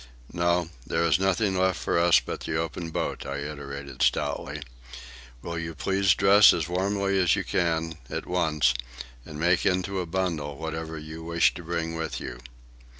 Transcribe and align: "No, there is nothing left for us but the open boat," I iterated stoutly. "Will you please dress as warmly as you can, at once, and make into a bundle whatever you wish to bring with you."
"No, 0.33 0.71
there 0.87 1.03
is 1.05 1.19
nothing 1.19 1.55
left 1.55 1.79
for 1.79 1.99
us 1.99 2.19
but 2.19 2.39
the 2.39 2.57
open 2.57 2.89
boat," 2.89 3.23
I 3.23 3.37
iterated 3.37 4.01
stoutly. 4.01 4.63
"Will 5.43 5.59
you 5.59 5.75
please 5.75 6.15
dress 6.15 6.53
as 6.53 6.67
warmly 6.67 7.19
as 7.19 7.35
you 7.35 7.43
can, 7.43 7.99
at 8.09 8.25
once, 8.25 8.73
and 9.27 9.39
make 9.39 9.63
into 9.63 9.99
a 9.99 10.07
bundle 10.07 10.57
whatever 10.57 10.97
you 10.97 11.23
wish 11.23 11.53
to 11.53 11.61
bring 11.63 11.93
with 11.95 12.19
you." 12.19 12.39